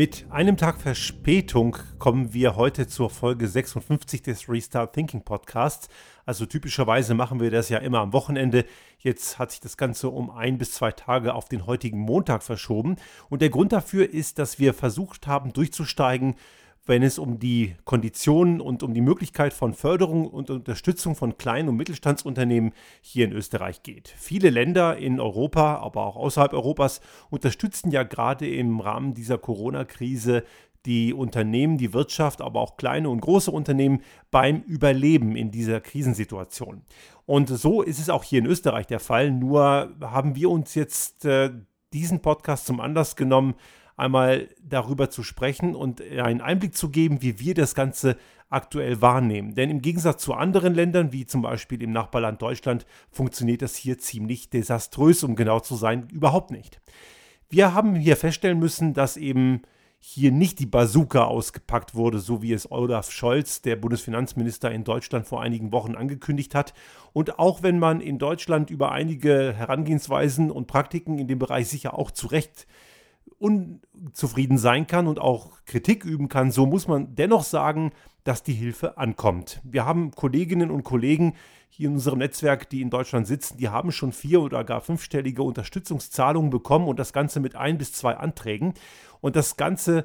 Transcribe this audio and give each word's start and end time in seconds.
Mit 0.00 0.24
einem 0.30 0.56
Tag 0.56 0.80
Verspätung 0.80 1.76
kommen 1.98 2.32
wir 2.32 2.56
heute 2.56 2.86
zur 2.86 3.10
Folge 3.10 3.46
56 3.46 4.22
des 4.22 4.48
Restart 4.48 4.94
Thinking 4.94 5.20
Podcasts. 5.26 5.90
Also 6.24 6.46
typischerweise 6.46 7.12
machen 7.12 7.38
wir 7.38 7.50
das 7.50 7.68
ja 7.68 7.76
immer 7.76 7.98
am 7.98 8.14
Wochenende. 8.14 8.64
Jetzt 8.98 9.38
hat 9.38 9.50
sich 9.50 9.60
das 9.60 9.76
Ganze 9.76 10.08
um 10.08 10.30
ein 10.30 10.56
bis 10.56 10.72
zwei 10.72 10.90
Tage 10.90 11.34
auf 11.34 11.50
den 11.50 11.66
heutigen 11.66 11.98
Montag 11.98 12.42
verschoben. 12.42 12.96
Und 13.28 13.42
der 13.42 13.50
Grund 13.50 13.72
dafür 13.72 14.08
ist, 14.08 14.38
dass 14.38 14.58
wir 14.58 14.72
versucht 14.72 15.26
haben 15.26 15.52
durchzusteigen 15.52 16.34
wenn 16.86 17.02
es 17.02 17.18
um 17.18 17.38
die 17.38 17.76
Konditionen 17.84 18.60
und 18.60 18.82
um 18.82 18.94
die 18.94 19.00
Möglichkeit 19.00 19.52
von 19.52 19.74
Förderung 19.74 20.26
und 20.26 20.50
Unterstützung 20.50 21.14
von 21.14 21.36
kleinen 21.38 21.68
und 21.68 21.76
Mittelstandsunternehmen 21.76 22.72
hier 23.00 23.26
in 23.26 23.32
Österreich 23.32 23.82
geht. 23.82 24.08
Viele 24.16 24.50
Länder 24.50 24.96
in 24.96 25.20
Europa, 25.20 25.76
aber 25.76 26.04
auch 26.06 26.16
außerhalb 26.16 26.52
Europas 26.52 27.00
unterstützen 27.30 27.90
ja 27.90 28.02
gerade 28.02 28.48
im 28.48 28.80
Rahmen 28.80 29.14
dieser 29.14 29.38
Corona-Krise 29.38 30.44
die 30.86 31.12
Unternehmen, 31.12 31.76
die 31.76 31.92
Wirtschaft, 31.92 32.40
aber 32.40 32.60
auch 32.60 32.76
kleine 32.76 33.10
und 33.10 33.20
große 33.20 33.50
Unternehmen 33.50 34.02
beim 34.30 34.62
Überleben 34.62 35.36
in 35.36 35.50
dieser 35.50 35.80
Krisensituation. 35.80 36.82
Und 37.26 37.48
so 37.48 37.82
ist 37.82 37.98
es 37.98 38.08
auch 38.08 38.24
hier 38.24 38.38
in 38.38 38.46
Österreich 38.46 38.86
der 38.86 39.00
Fall. 39.00 39.30
Nur 39.30 39.94
haben 40.00 40.36
wir 40.36 40.50
uns 40.50 40.74
jetzt 40.74 41.24
äh, 41.24 41.50
diesen 41.92 42.20
Podcast 42.20 42.66
zum 42.66 42.80
Anlass 42.80 43.14
genommen, 43.14 43.54
einmal 44.00 44.48
darüber 44.62 45.10
zu 45.10 45.22
sprechen 45.22 45.76
und 45.76 46.02
einen 46.02 46.40
Einblick 46.40 46.74
zu 46.74 46.90
geben, 46.90 47.22
wie 47.22 47.38
wir 47.38 47.54
das 47.54 47.74
Ganze 47.74 48.16
aktuell 48.48 49.00
wahrnehmen. 49.00 49.54
Denn 49.54 49.70
im 49.70 49.80
Gegensatz 49.80 50.22
zu 50.22 50.34
anderen 50.34 50.74
Ländern, 50.74 51.12
wie 51.12 51.24
zum 51.24 51.42
Beispiel 51.42 51.82
im 51.82 51.92
Nachbarland 51.92 52.42
Deutschland, 52.42 52.84
funktioniert 53.10 53.62
das 53.62 53.76
hier 53.76 53.98
ziemlich 53.98 54.50
desaströs, 54.50 55.22
um 55.22 55.36
genau 55.36 55.60
zu 55.60 55.76
sein, 55.76 56.08
überhaupt 56.10 56.50
nicht. 56.50 56.80
Wir 57.48 57.74
haben 57.74 57.94
hier 57.94 58.16
feststellen 58.16 58.58
müssen, 58.58 58.92
dass 58.92 59.16
eben 59.16 59.62
hier 60.02 60.32
nicht 60.32 60.58
die 60.58 60.66
Bazooka 60.66 61.24
ausgepackt 61.24 61.94
wurde, 61.94 62.20
so 62.20 62.42
wie 62.42 62.52
es 62.54 62.70
Olaf 62.70 63.10
Scholz, 63.10 63.60
der 63.60 63.76
Bundesfinanzminister 63.76 64.70
in 64.70 64.82
Deutschland 64.82 65.26
vor 65.26 65.42
einigen 65.42 65.72
Wochen 65.72 65.94
angekündigt 65.94 66.54
hat. 66.54 66.72
Und 67.12 67.38
auch 67.38 67.62
wenn 67.62 67.78
man 67.78 68.00
in 68.00 68.18
Deutschland 68.18 68.70
über 68.70 68.92
einige 68.92 69.52
Herangehensweisen 69.52 70.50
und 70.50 70.66
Praktiken 70.68 71.18
in 71.18 71.28
dem 71.28 71.38
Bereich 71.38 71.68
sicher 71.68 71.98
auch 71.98 72.10
zu 72.10 72.28
Recht 72.28 72.66
unzufrieden 73.38 74.58
sein 74.58 74.86
kann 74.86 75.06
und 75.06 75.18
auch 75.18 75.64
Kritik 75.64 76.04
üben 76.04 76.28
kann, 76.28 76.50
so 76.50 76.66
muss 76.66 76.88
man 76.88 77.14
dennoch 77.14 77.44
sagen, 77.44 77.92
dass 78.24 78.42
die 78.42 78.52
Hilfe 78.52 78.98
ankommt. 78.98 79.60
Wir 79.64 79.86
haben 79.86 80.10
Kolleginnen 80.10 80.70
und 80.70 80.84
Kollegen 80.84 81.34
hier 81.68 81.88
in 81.88 81.94
unserem 81.94 82.18
Netzwerk, 82.18 82.68
die 82.68 82.82
in 82.82 82.90
Deutschland 82.90 83.26
sitzen, 83.26 83.56
die 83.56 83.68
haben 83.68 83.92
schon 83.92 84.12
vier 84.12 84.42
oder 84.42 84.64
gar 84.64 84.80
fünfstellige 84.80 85.42
Unterstützungszahlungen 85.42 86.50
bekommen 86.50 86.88
und 86.88 86.98
das 86.98 87.12
Ganze 87.12 87.40
mit 87.40 87.56
ein 87.56 87.78
bis 87.78 87.92
zwei 87.92 88.16
Anträgen. 88.16 88.74
Und 89.20 89.36
das 89.36 89.56
Ganze 89.56 90.04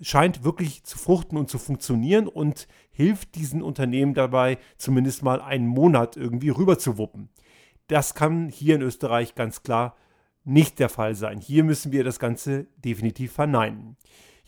scheint 0.00 0.44
wirklich 0.44 0.84
zu 0.84 0.98
fruchten 0.98 1.38
und 1.38 1.48
zu 1.48 1.58
funktionieren 1.58 2.28
und 2.28 2.68
hilft 2.90 3.34
diesen 3.34 3.62
Unternehmen 3.62 4.14
dabei, 4.14 4.58
zumindest 4.76 5.22
mal 5.22 5.40
einen 5.40 5.66
Monat 5.66 6.16
irgendwie 6.16 6.50
rüberzuwuppen. 6.50 7.30
Das 7.88 8.14
kann 8.14 8.48
hier 8.48 8.74
in 8.74 8.82
Österreich 8.82 9.34
ganz 9.34 9.62
klar 9.62 9.96
nicht 10.46 10.78
der 10.78 10.88
Fall 10.88 11.14
sein. 11.14 11.38
Hier 11.40 11.64
müssen 11.64 11.92
wir 11.92 12.04
das 12.04 12.18
Ganze 12.18 12.66
definitiv 12.84 13.32
verneinen. 13.32 13.96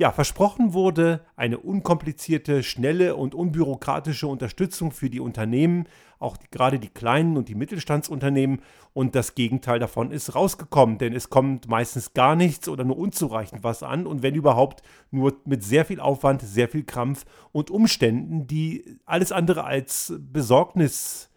Ja, 0.01 0.13
versprochen 0.13 0.75
wurde 0.75 1.27
eine 1.35 1.59
unkomplizierte, 1.59 2.63
schnelle 2.63 3.17
und 3.17 3.35
unbürokratische 3.35 4.29
Unterstützung 4.29 4.93
für 4.93 5.11
die 5.11 5.19
Unternehmen, 5.19 5.89
auch 6.21 6.37
die, 6.37 6.47
gerade 6.53 6.79
die 6.79 6.89
kleinen 6.89 7.37
und 7.37 7.49
die 7.49 7.57
Mittelstandsunternehmen. 7.57 8.63
Und 8.93 9.17
das 9.17 9.35
Gegenteil 9.35 9.81
davon 9.81 10.13
ist 10.13 10.37
rausgekommen, 10.37 10.99
denn 10.99 11.15
es 11.15 11.31
kommt 11.31 11.69
meistens 11.69 12.15
gar 12.15 12.37
nichts 12.37 12.69
oder 12.69 12.85
nur 12.85 12.97
unzureichend 12.97 13.65
was 13.65 13.83
an 13.83 14.07
und 14.07 14.23
wenn 14.23 14.37
überhaupt 14.37 14.83
nur 15.11 15.35
mit 15.45 15.65
sehr 15.65 15.85
viel 15.85 15.99
Aufwand, 15.99 16.43
sehr 16.43 16.69
viel 16.69 16.85
Krampf 16.85 17.25
und 17.51 17.69
Umständen, 17.69 18.47
die 18.47 19.01
alles 19.05 19.33
andere 19.33 19.65
als 19.65 20.15
Besorgnis 20.17 21.28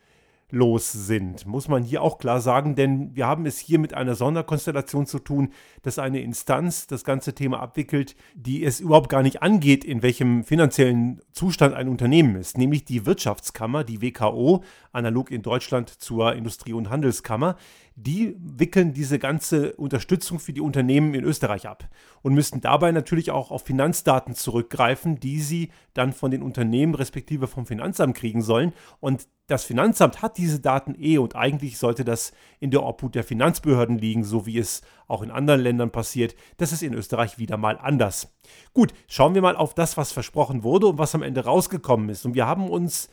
los 0.52 0.92
sind, 0.92 1.46
muss 1.46 1.68
man 1.68 1.84
hier 1.84 2.02
auch 2.02 2.18
klar 2.18 2.42
sagen, 2.42 2.76
denn 2.76 3.16
wir 3.16 3.26
haben 3.26 3.46
es 3.46 3.58
hier 3.58 3.80
mit 3.80 3.94
einer 3.94 4.16
Sonderkonstellation 4.16 5.06
zu 5.06 5.20
tun, 5.20 5.50
dass 5.82 5.98
eine 5.98 6.22
Instanz 6.22 6.88
das 6.88 7.04
ganze 7.04 7.34
Thema 7.34 7.60
abwickelt, 7.60 8.16
die 8.36 8.64
es 8.64 8.80
überhaupt 8.80 9.10
gar 9.10 9.24
nicht 9.24 9.42
angeht, 9.42 9.84
in 9.84 10.04
welchem 10.04 10.44
finanziellen 10.44 11.22
Zustand 11.32 11.74
ein 11.74 11.88
Unternehmen 11.88 12.36
ist, 12.36 12.58
nämlich 12.58 12.86
die 12.86 13.06
Wirtschaftskammer, 13.06 13.84
die 13.84 14.02
WKO, 14.02 14.64
analog 14.92 15.32
in 15.32 15.42
Deutschland 15.42 15.90
zur 15.90 16.34
Industrie- 16.34 16.74
und 16.74 16.90
Handelskammer, 16.90 17.56
die 17.96 18.36
wickeln 18.40 18.94
diese 18.94 19.20
ganze 19.20 19.74
Unterstützung 19.74 20.40
für 20.40 20.54
die 20.54 20.62
Unternehmen 20.62 21.14
in 21.14 21.24
Österreich 21.24 21.68
ab 21.68 21.90
und 22.22 22.34
müssten 22.34 22.62
dabei 22.62 22.92
natürlich 22.92 23.32
auch 23.32 23.52
auf 23.52 23.64
Finanzdaten 23.64 24.34
zurückgreifen, 24.34 25.20
die 25.20 25.40
sie 25.40 25.70
dann 25.94 26.14
von 26.14 26.32
den 26.32 26.42
Unternehmen 26.42 26.96
respektive 26.96 27.48
vom 27.48 27.66
Finanzamt 27.66 28.16
kriegen 28.16 28.42
sollen. 28.42 28.74
Und 29.00 29.28
das 29.52 29.66
Finanzamt 29.66 30.22
hat 30.22 30.38
diese 30.38 30.62
Daten 30.62 30.96
eh 30.98 31.18
und 31.18 31.36
eigentlich 31.36 31.78
sollte 31.78 32.06
das 32.06 32.32
in 32.62 32.72
der 32.72 32.84
Obhut 32.84 33.16
der 33.16 33.26
Finanzbehörden 33.26 33.98
liegen, 33.98 34.24
so 34.24 34.46
wie 34.46 34.58
es 34.58 34.82
auch 35.10 35.22
in 35.22 35.30
anderen 35.30 35.60
Ländern 35.60 35.92
passiert. 35.92 36.36
Das 36.56 36.72
ist 36.72 36.82
in 36.82 36.94
Österreich 36.94 37.38
wieder 37.38 37.58
mal 37.58 37.78
anders. 37.78 38.34
Gut, 38.74 38.94
schauen 39.10 39.36
wir 39.36 39.42
mal 39.42 39.58
auf 39.58 39.74
das, 39.74 39.98
was 39.98 40.14
versprochen 40.14 40.64
wurde 40.64 40.88
und 40.88 40.98
was 40.98 41.16
am 41.16 41.22
Ende 41.22 41.44
rausgekommen 41.44 42.08
ist. 42.08 42.26
Und 42.26 42.34
wir 42.34 42.48
haben 42.48 42.70
uns 42.70 43.10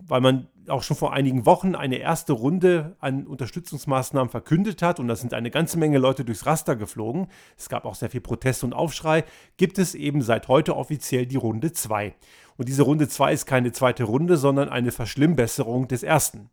weil 0.00 0.20
man 0.20 0.48
auch 0.68 0.82
schon 0.82 0.96
vor 0.96 1.12
einigen 1.12 1.46
Wochen 1.46 1.74
eine 1.74 1.96
erste 1.96 2.32
Runde 2.32 2.96
an 3.00 3.26
Unterstützungsmaßnahmen 3.26 4.30
verkündet 4.30 4.82
hat 4.82 5.00
und 5.00 5.08
da 5.08 5.16
sind 5.16 5.32
eine 5.32 5.50
ganze 5.50 5.78
Menge 5.78 5.98
Leute 5.98 6.24
durchs 6.24 6.46
Raster 6.46 6.76
geflogen. 6.76 7.28
Es 7.56 7.68
gab 7.68 7.84
auch 7.84 7.94
sehr 7.94 8.10
viel 8.10 8.20
Protest 8.20 8.64
und 8.64 8.74
Aufschrei. 8.74 9.24
Gibt 9.56 9.78
es 9.78 9.94
eben 9.94 10.22
seit 10.22 10.48
heute 10.48 10.76
offiziell 10.76 11.26
die 11.26 11.36
Runde 11.36 11.72
2. 11.72 12.14
Und 12.56 12.68
diese 12.68 12.82
Runde 12.82 13.08
2 13.08 13.32
ist 13.32 13.46
keine 13.46 13.72
zweite 13.72 14.04
Runde, 14.04 14.36
sondern 14.36 14.68
eine 14.68 14.92
Verschlimmbesserung 14.92 15.88
des 15.88 16.02
ersten. 16.02 16.50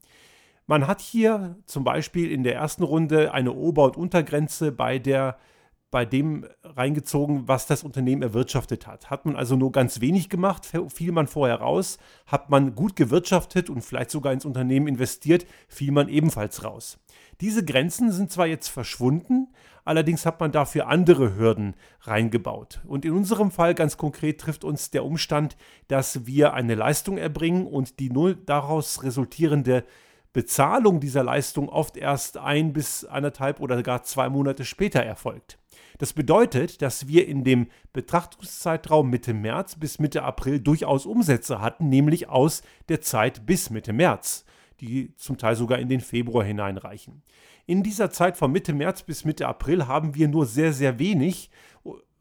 Man 0.65 0.87
hat 0.87 1.01
hier 1.01 1.57
zum 1.65 1.83
Beispiel 1.83 2.31
in 2.31 2.43
der 2.43 2.55
ersten 2.55 2.83
Runde 2.83 3.33
eine 3.33 3.51
Ober- 3.51 3.85
und 3.85 3.97
Untergrenze 3.97 4.71
bei 4.71 4.99
der 4.99 5.37
bei 5.93 6.05
dem 6.05 6.47
reingezogen, 6.63 7.47
was 7.47 7.67
das 7.67 7.83
Unternehmen 7.83 8.23
erwirtschaftet 8.23 8.87
hat. 8.87 9.11
Hat 9.11 9.27
man 9.27 9.35
also 9.35 9.55
nur 9.55 9.71
ganz 9.71 10.01
wenig 10.01 10.27
gemacht, 10.27 10.67
fiel 10.87 11.11
man 11.11 11.27
vorher 11.27 11.57
raus. 11.57 11.99
Hat 12.25 12.49
man 12.49 12.73
gut 12.73 12.95
gewirtschaftet 12.95 13.69
und 13.69 13.83
vielleicht 13.83 14.09
sogar 14.09 14.33
ins 14.33 14.43
Unternehmen 14.43 14.87
investiert, 14.87 15.45
fiel 15.67 15.91
man 15.91 16.09
ebenfalls 16.09 16.63
raus. 16.63 16.97
Diese 17.41 17.63
Grenzen 17.63 18.11
sind 18.11 18.31
zwar 18.31 18.47
jetzt 18.47 18.69
verschwunden, 18.69 19.53
allerdings 19.85 20.25
hat 20.25 20.39
man 20.39 20.51
dafür 20.51 20.87
andere 20.87 21.35
Hürden 21.35 21.75
reingebaut. 22.01 22.81
Und 22.87 23.05
in 23.05 23.11
unserem 23.11 23.51
Fall 23.51 23.75
ganz 23.75 23.95
konkret 23.95 24.41
trifft 24.41 24.63
uns 24.63 24.89
der 24.89 25.05
Umstand, 25.05 25.55
dass 25.89 26.25
wir 26.25 26.55
eine 26.55 26.73
Leistung 26.73 27.19
erbringen 27.19 27.67
und 27.67 27.99
die 27.99 28.09
null 28.09 28.35
daraus 28.35 29.03
resultierende 29.03 29.83
Bezahlung 30.33 30.99
dieser 30.99 31.23
Leistung 31.23 31.69
oft 31.69 31.97
erst 31.97 32.39
ein 32.39 32.73
bis 32.73 33.05
anderthalb 33.05 33.59
oder 33.59 33.83
gar 33.83 34.01
zwei 34.01 34.27
Monate 34.29 34.65
später 34.65 35.03
erfolgt. 35.03 35.59
Das 35.97 36.13
bedeutet, 36.13 36.81
dass 36.81 37.07
wir 37.07 37.27
in 37.27 37.43
dem 37.43 37.67
Betrachtungszeitraum 37.93 39.09
Mitte 39.09 39.33
März 39.33 39.75
bis 39.75 39.99
Mitte 39.99 40.23
April 40.23 40.59
durchaus 40.59 41.05
Umsätze 41.05 41.61
hatten, 41.61 41.89
nämlich 41.89 42.29
aus 42.29 42.63
der 42.89 43.01
Zeit 43.01 43.45
bis 43.45 43.69
Mitte 43.69 43.93
März, 43.93 44.45
die 44.79 45.15
zum 45.15 45.37
Teil 45.37 45.55
sogar 45.55 45.79
in 45.79 45.89
den 45.89 46.01
Februar 46.01 46.43
hineinreichen. 46.43 47.23
In 47.65 47.83
dieser 47.83 48.11
Zeit 48.11 48.37
von 48.37 48.51
Mitte 48.51 48.73
März 48.73 49.03
bis 49.03 49.23
Mitte 49.23 49.47
April 49.47 49.87
haben 49.87 50.15
wir 50.15 50.27
nur 50.27 50.45
sehr, 50.45 50.73
sehr 50.73 50.99
wenig 50.99 51.49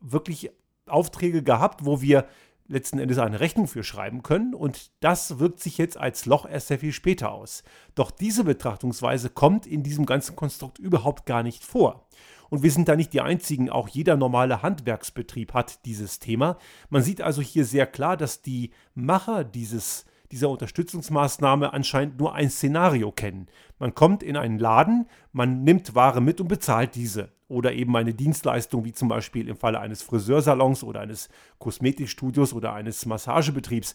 wirklich 0.00 0.50
Aufträge 0.86 1.42
gehabt, 1.42 1.84
wo 1.84 2.00
wir 2.00 2.26
letzten 2.68 2.98
Endes 2.98 3.18
eine 3.18 3.40
Rechnung 3.40 3.66
für 3.66 3.84
schreiben 3.84 4.22
können 4.22 4.54
und 4.54 4.90
das 5.00 5.38
wirkt 5.38 5.60
sich 5.60 5.78
jetzt 5.78 5.96
als 5.96 6.26
Loch 6.26 6.46
erst 6.46 6.68
sehr 6.68 6.78
viel 6.78 6.92
später 6.92 7.32
aus. 7.32 7.64
Doch 7.94 8.10
diese 8.10 8.44
Betrachtungsweise 8.44 9.30
kommt 9.30 9.66
in 9.66 9.82
diesem 9.82 10.06
ganzen 10.06 10.36
Konstrukt 10.36 10.78
überhaupt 10.78 11.26
gar 11.26 11.42
nicht 11.42 11.64
vor. 11.64 12.06
Und 12.52 12.62
wir 12.62 12.70
sind 12.70 12.86
da 12.86 12.96
nicht 12.96 13.14
die 13.14 13.22
Einzigen, 13.22 13.70
auch 13.70 13.88
jeder 13.88 14.18
normale 14.18 14.60
Handwerksbetrieb 14.60 15.54
hat 15.54 15.86
dieses 15.86 16.18
Thema. 16.18 16.58
Man 16.90 17.02
sieht 17.02 17.22
also 17.22 17.40
hier 17.40 17.64
sehr 17.64 17.86
klar, 17.86 18.18
dass 18.18 18.42
die 18.42 18.72
Macher 18.94 19.42
dieses 19.42 20.04
dieser 20.30 20.50
Unterstützungsmaßnahme 20.50 21.72
anscheinend 21.72 22.18
nur 22.18 22.34
ein 22.34 22.50
Szenario 22.50 23.10
kennen. 23.10 23.46
Man 23.78 23.94
kommt 23.94 24.22
in 24.22 24.36
einen 24.36 24.58
Laden, 24.58 25.06
man 25.32 25.64
nimmt 25.64 25.94
Ware 25.94 26.20
mit 26.20 26.42
und 26.42 26.48
bezahlt 26.48 26.94
diese. 26.94 27.32
Oder 27.48 27.72
eben 27.72 27.96
eine 27.96 28.12
Dienstleistung, 28.12 28.84
wie 28.84 28.92
zum 28.92 29.08
Beispiel 29.08 29.48
im 29.48 29.56
Falle 29.56 29.80
eines 29.80 30.02
Friseursalons 30.02 30.84
oder 30.84 31.00
eines 31.00 31.30
Kosmetikstudios 31.58 32.52
oder 32.52 32.74
eines 32.74 33.06
Massagebetriebs. 33.06 33.94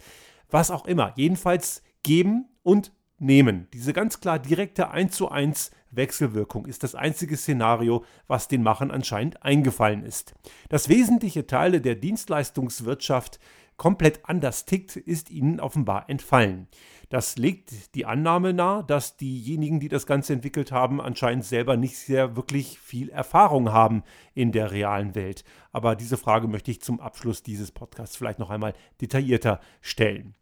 Was 0.49 0.71
auch 0.71 0.87
immer. 0.87 1.13
Jedenfalls 1.15 1.83
geben 2.01 2.45
und 2.63 2.91
nehmen. 3.19 3.67
Diese 3.73 3.93
ganz 3.93 4.19
klar 4.19 4.39
direkte 4.39 4.91
1 4.91 5.15
zu 5.15 5.29
1 5.29 5.71
Wechselwirkung 5.91 6.65
ist 6.65 6.83
das 6.83 6.95
einzige 6.95 7.37
Szenario, 7.37 8.03
was 8.27 8.47
den 8.47 8.63
Machern 8.63 8.91
anscheinend 8.91 9.43
eingefallen 9.43 10.03
ist. 10.03 10.33
Dass 10.69 10.89
wesentliche 10.89 11.47
Teile 11.47 11.81
der 11.81 11.95
Dienstleistungswirtschaft 11.95 13.39
komplett 13.77 14.21
anders 14.23 14.65
tickt, 14.65 14.95
ist 14.95 15.29
ihnen 15.29 15.59
offenbar 15.59 16.09
entfallen. 16.09 16.67
Das 17.09 17.37
legt 17.37 17.95
die 17.95 18.05
Annahme 18.05 18.53
nahe, 18.53 18.83
dass 18.83 19.15
diejenigen, 19.15 19.79
die 19.79 19.87
das 19.87 20.05
Ganze 20.05 20.33
entwickelt 20.33 20.73
haben, 20.73 20.99
anscheinend 20.99 21.45
selber 21.45 21.77
nicht 21.77 21.97
sehr 21.97 22.35
wirklich 22.35 22.79
viel 22.79 23.09
Erfahrung 23.09 23.71
haben 23.71 24.03
in 24.33 24.51
der 24.51 24.71
realen 24.71 25.15
Welt. 25.15 25.45
Aber 25.71 25.95
diese 25.95 26.17
Frage 26.17 26.47
möchte 26.47 26.71
ich 26.71 26.81
zum 26.81 26.99
Abschluss 26.99 27.43
dieses 27.43 27.71
Podcasts 27.71 28.17
vielleicht 28.17 28.39
noch 28.39 28.49
einmal 28.49 28.73
detaillierter 28.99 29.61
stellen. 29.79 30.35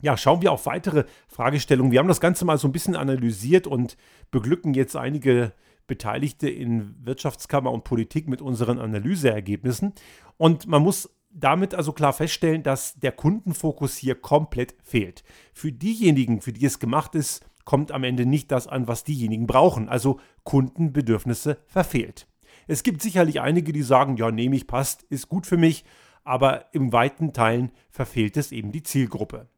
Ja, 0.00 0.16
schauen 0.16 0.42
wir 0.42 0.52
auf 0.52 0.66
weitere 0.66 1.04
Fragestellungen. 1.26 1.92
Wir 1.92 1.98
haben 1.98 2.08
das 2.08 2.20
Ganze 2.20 2.44
mal 2.44 2.58
so 2.58 2.68
ein 2.68 2.72
bisschen 2.72 2.96
analysiert 2.96 3.66
und 3.66 3.96
beglücken 4.30 4.74
jetzt 4.74 4.96
einige 4.96 5.52
Beteiligte 5.86 6.48
in 6.48 6.94
Wirtschaftskammer 7.04 7.72
und 7.72 7.84
Politik 7.84 8.28
mit 8.28 8.40
unseren 8.40 8.78
Analyseergebnissen. 8.78 9.94
Und 10.36 10.66
man 10.66 10.82
muss 10.82 11.10
damit 11.30 11.74
also 11.74 11.92
klar 11.92 12.12
feststellen, 12.12 12.62
dass 12.62 12.94
der 12.94 13.12
Kundenfokus 13.12 13.96
hier 13.96 14.14
komplett 14.14 14.76
fehlt. 14.82 15.24
Für 15.52 15.72
diejenigen, 15.72 16.40
für 16.40 16.52
die 16.52 16.66
es 16.66 16.78
gemacht 16.78 17.14
ist, 17.14 17.44
kommt 17.64 17.92
am 17.92 18.04
Ende 18.04 18.24
nicht 18.24 18.50
das 18.50 18.66
an, 18.66 18.88
was 18.88 19.04
diejenigen 19.04 19.46
brauchen, 19.46 19.88
also 19.88 20.20
Kundenbedürfnisse 20.44 21.58
verfehlt. 21.66 22.26
Es 22.66 22.82
gibt 22.82 23.02
sicherlich 23.02 23.40
einige, 23.40 23.72
die 23.72 23.82
sagen, 23.82 24.16
ja, 24.16 24.30
nehme 24.30 24.56
ich, 24.56 24.66
passt, 24.66 25.02
ist 25.04 25.28
gut 25.28 25.46
für 25.46 25.56
mich, 25.56 25.84
aber 26.24 26.66
im 26.72 26.92
weiten 26.92 27.32
Teilen 27.32 27.72
verfehlt 27.90 28.36
es 28.36 28.52
eben 28.52 28.72
die 28.72 28.82
Zielgruppe. 28.82 29.48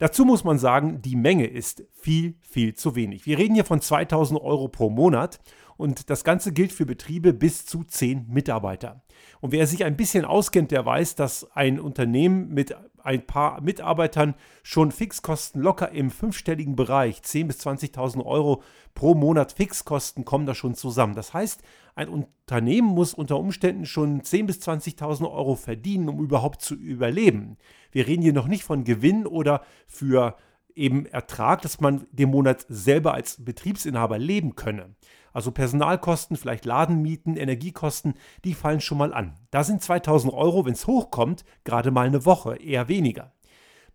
Dazu 0.00 0.24
muss 0.24 0.44
man 0.44 0.58
sagen, 0.58 1.02
die 1.02 1.14
Menge 1.14 1.46
ist 1.46 1.84
viel, 1.92 2.34
viel 2.40 2.72
zu 2.72 2.96
wenig. 2.96 3.26
Wir 3.26 3.36
reden 3.36 3.54
hier 3.54 3.66
von 3.66 3.82
2000 3.82 4.40
Euro 4.40 4.68
pro 4.68 4.88
Monat 4.88 5.40
und 5.76 6.08
das 6.08 6.24
Ganze 6.24 6.52
gilt 6.52 6.72
für 6.72 6.86
Betriebe 6.86 7.34
bis 7.34 7.66
zu 7.66 7.84
10 7.84 8.24
Mitarbeiter. 8.26 9.02
Und 9.42 9.52
wer 9.52 9.66
sich 9.66 9.84
ein 9.84 9.98
bisschen 9.98 10.24
auskennt, 10.24 10.70
der 10.70 10.86
weiß, 10.86 11.16
dass 11.16 11.54
ein 11.54 11.78
Unternehmen 11.78 12.48
mit 12.48 12.74
ein 13.02 13.26
paar 13.26 13.60
Mitarbeitern 13.60 14.34
schon 14.62 14.90
Fixkosten 14.90 15.60
locker 15.60 15.90
im 15.92 16.10
fünfstelligen 16.10 16.76
Bereich, 16.76 17.20
10.000 17.20 17.46
bis 17.46 17.60
20.000 17.66 18.24
Euro 18.24 18.62
pro 18.94 19.14
Monat 19.14 19.52
Fixkosten 19.52 20.24
kommen 20.24 20.46
da 20.46 20.54
schon 20.54 20.74
zusammen. 20.74 21.14
Das 21.14 21.34
heißt, 21.34 21.62
ein 21.94 22.08
Unternehmen 22.08 22.88
muss 22.88 23.12
unter 23.12 23.38
Umständen 23.38 23.84
schon 23.84 24.22
10.000 24.22 24.46
bis 24.46 24.58
20.000 24.60 25.30
Euro 25.30 25.56
verdienen, 25.56 26.08
um 26.08 26.20
überhaupt 26.20 26.62
zu 26.62 26.74
überleben. 26.74 27.58
Wir 27.90 28.06
reden 28.06 28.22
hier 28.22 28.32
noch 28.32 28.48
nicht 28.48 28.64
von 28.64 28.84
Gewinn 28.84 29.26
oder 29.26 29.62
für 29.86 30.36
eben 30.74 31.06
Ertrag, 31.06 31.62
dass 31.62 31.80
man 31.80 32.06
den 32.12 32.30
Monat 32.30 32.64
selber 32.68 33.14
als 33.14 33.44
Betriebsinhaber 33.44 34.18
leben 34.18 34.54
könne. 34.56 34.94
Also 35.32 35.52
Personalkosten, 35.52 36.36
vielleicht 36.36 36.64
Ladenmieten, 36.64 37.36
Energiekosten, 37.36 38.14
die 38.44 38.54
fallen 38.54 38.80
schon 38.80 38.98
mal 38.98 39.12
an. 39.12 39.34
Da 39.50 39.62
sind 39.62 39.82
2000 39.82 40.32
Euro, 40.32 40.66
wenn 40.66 40.72
es 40.72 40.86
hochkommt, 40.86 41.44
gerade 41.64 41.90
mal 41.90 42.06
eine 42.06 42.24
Woche, 42.24 42.56
eher 42.56 42.88
weniger. 42.88 43.32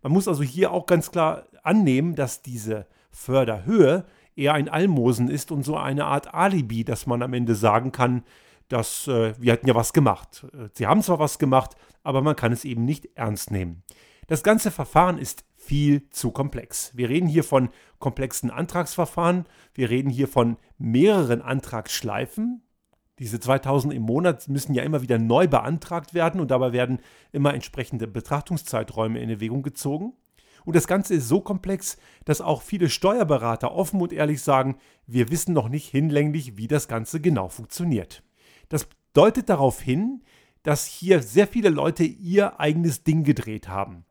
Man 0.02 0.12
muss 0.12 0.28
also 0.28 0.42
hier 0.42 0.72
auch 0.72 0.86
ganz 0.86 1.10
klar 1.10 1.44
annehmen, 1.62 2.14
dass 2.14 2.42
diese 2.42 2.86
Förderhöhe 3.10 4.04
eher 4.36 4.54
ein 4.54 4.68
Almosen 4.68 5.28
ist 5.28 5.50
und 5.50 5.64
so 5.64 5.76
eine 5.76 6.04
Art 6.04 6.34
Alibi, 6.34 6.84
dass 6.84 7.06
man 7.06 7.22
am 7.22 7.32
Ende 7.32 7.54
sagen 7.54 7.90
kann, 7.90 8.22
dass 8.68 9.08
äh, 9.08 9.34
wir 9.38 9.52
hätten 9.52 9.66
ja 9.66 9.74
was 9.74 9.92
gemacht. 9.92 10.46
Sie 10.74 10.86
haben 10.86 11.02
zwar 11.02 11.18
was 11.18 11.38
gemacht, 11.38 11.76
aber 12.02 12.22
man 12.22 12.36
kann 12.36 12.52
es 12.52 12.64
eben 12.64 12.84
nicht 12.84 13.08
ernst 13.16 13.50
nehmen. 13.50 13.82
Das 14.26 14.42
ganze 14.42 14.70
Verfahren 14.70 15.18
ist 15.18 15.44
viel 15.56 16.08
zu 16.10 16.30
komplex. 16.30 16.96
Wir 16.96 17.08
reden 17.08 17.28
hier 17.28 17.44
von 17.44 17.70
komplexen 17.98 18.50
Antragsverfahren, 18.50 19.46
wir 19.74 19.90
reden 19.90 20.10
hier 20.10 20.28
von 20.28 20.56
mehreren 20.78 21.42
Antragsschleifen. 21.42 22.62
Diese 23.18 23.40
2000 23.40 23.94
im 23.94 24.02
Monat 24.02 24.48
müssen 24.48 24.74
ja 24.74 24.82
immer 24.82 25.00
wieder 25.00 25.18
neu 25.18 25.48
beantragt 25.48 26.12
werden 26.12 26.40
und 26.40 26.50
dabei 26.50 26.72
werden 26.72 27.00
immer 27.32 27.54
entsprechende 27.54 28.06
Betrachtungszeiträume 28.06 29.20
in 29.20 29.30
Erwägung 29.30 29.62
gezogen. 29.62 30.12
Und 30.66 30.74
das 30.74 30.88
Ganze 30.88 31.14
ist 31.14 31.28
so 31.28 31.40
komplex, 31.40 31.96
dass 32.24 32.40
auch 32.40 32.60
viele 32.60 32.90
Steuerberater 32.90 33.72
offen 33.72 34.00
und 34.00 34.12
ehrlich 34.12 34.42
sagen, 34.42 34.76
wir 35.06 35.30
wissen 35.30 35.54
noch 35.54 35.68
nicht 35.68 35.88
hinlänglich, 35.88 36.56
wie 36.56 36.66
das 36.66 36.88
Ganze 36.88 37.20
genau 37.20 37.48
funktioniert. 37.48 38.24
Das 38.68 38.88
deutet 39.12 39.48
darauf 39.48 39.80
hin, 39.80 40.24
dass 40.64 40.84
hier 40.84 41.22
sehr 41.22 41.46
viele 41.46 41.68
Leute 41.68 42.02
ihr 42.02 42.58
eigenes 42.58 43.04
Ding 43.04 43.22
gedreht 43.22 43.68
haben. 43.68 44.04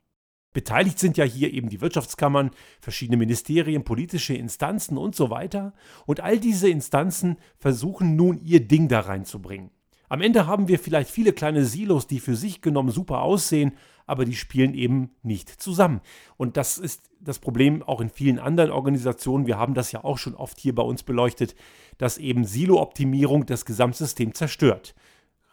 Beteiligt 0.54 0.98
sind 0.98 1.18
ja 1.18 1.26
hier 1.26 1.54
eben 1.54 1.68
die 1.68 1.82
Wirtschaftskammern, 1.82 2.52
verschiedene 2.80 3.18
Ministerien, 3.18 3.84
politische 3.84 4.34
Instanzen 4.34 4.98
und 4.98 5.14
so 5.14 5.30
weiter. 5.30 5.74
Und 6.06 6.22
all 6.22 6.40
diese 6.40 6.70
Instanzen 6.70 7.36
versuchen 7.58 8.16
nun 8.16 8.40
ihr 8.42 8.66
Ding 8.66 8.88
da 8.88 9.02
reinzubringen. 9.02 9.72
Am 10.10 10.22
Ende 10.22 10.48
haben 10.48 10.68
wir 10.68 10.80
vielleicht 10.80 11.10
viele 11.10 11.34
kleine 11.34 11.66
Silos, 11.66 12.08
die 12.08 12.20
für 12.20 12.36
sich 12.36 12.62
genommen 12.62 12.92
super 12.92 13.22
aussehen, 13.22 13.74
aber 14.06 14.26
die 14.26 14.36
spielen 14.36 14.74
eben 14.74 15.12
nicht 15.24 15.50
zusammen. 15.50 16.02
Und 16.38 16.58
das 16.58 16.78
ist 16.78 17.10
das 17.20 17.40
Problem 17.40 17.82
auch 17.82 18.02
in 18.02 18.10
vielen 18.10 18.40
anderen 18.40 18.70
Organisationen. 18.70 19.48
Wir 19.48 19.58
haben 19.58 19.74
das 19.74 19.92
ja 19.92 20.04
auch 20.04 20.18
schon 20.18 20.36
oft 20.36 20.60
hier 20.60 20.76
bei 20.76 20.84
uns 20.84 21.04
beleuchtet, 21.04 21.56
dass 21.98 22.18
eben 22.18 22.46
Silo-Optimierung 22.46 23.46
das 23.46 23.66
Gesamtsystem 23.66 24.34
zerstört. 24.34 24.94